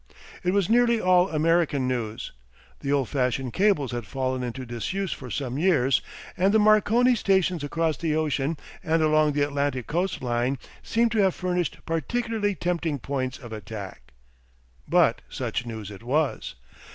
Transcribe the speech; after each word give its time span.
It 0.43 0.51
was 0.51 0.67
nearly 0.67 0.99
all 0.99 1.29
American 1.29 1.87
news; 1.87 2.31
the 2.79 2.91
old 2.91 3.07
fashioned 3.07 3.53
cables 3.53 3.91
had 3.91 4.07
fallen 4.07 4.41
into 4.41 4.65
disuse 4.65 5.13
for 5.13 5.29
some 5.29 5.59
years, 5.59 6.01
and 6.35 6.51
the 6.51 6.57
Marconi 6.59 7.13
stations 7.13 7.63
across 7.63 7.97
the 7.97 8.15
ocean 8.15 8.57
and 8.83 9.03
along 9.03 9.33
the 9.33 9.43
Atlantic 9.43 9.85
coastline 9.85 10.57
seemed 10.81 11.11
to 11.11 11.19
have 11.19 11.35
furnished 11.35 11.85
particularly 11.85 12.55
tempting 12.55 12.97
points 12.97 13.37
of 13.37 13.53
attack. 13.53 14.13
But 14.87 15.21
such 15.29 15.67
news 15.67 15.91
it 15.91 16.01
was. 16.01 16.55